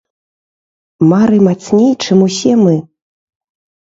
[1.11, 2.73] Мары мацней, чым усе мы!